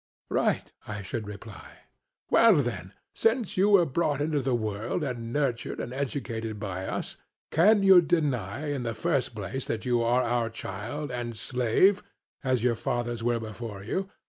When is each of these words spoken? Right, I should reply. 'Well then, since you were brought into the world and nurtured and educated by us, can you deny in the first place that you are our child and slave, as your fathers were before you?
Right, 0.31 0.73
I 0.87 1.03
should 1.03 1.27
reply. 1.27 1.77
'Well 2.31 2.55
then, 2.55 2.93
since 3.13 3.55
you 3.55 3.69
were 3.69 3.85
brought 3.85 4.19
into 4.19 4.39
the 4.41 4.55
world 4.55 5.03
and 5.03 5.31
nurtured 5.31 5.79
and 5.79 5.93
educated 5.93 6.59
by 6.59 6.87
us, 6.87 7.17
can 7.51 7.83
you 7.83 8.01
deny 8.01 8.71
in 8.73 8.81
the 8.81 8.95
first 8.95 9.35
place 9.35 9.65
that 9.65 9.85
you 9.85 10.01
are 10.01 10.23
our 10.23 10.49
child 10.49 11.11
and 11.11 11.37
slave, 11.37 12.01
as 12.43 12.63
your 12.63 12.73
fathers 12.75 13.21
were 13.21 13.39
before 13.39 13.83
you? 13.83 14.09